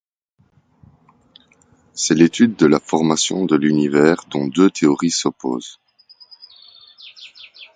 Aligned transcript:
C’est 1.93 2.15
l’étude 2.15 2.55
de 2.55 2.65
la 2.65 2.79
formation 2.79 3.45
de 3.45 3.55
l'univers 3.55 4.25
dont 4.31 4.47
deux 4.47 4.71
théories 4.71 5.11
s'opposent. 5.11 5.79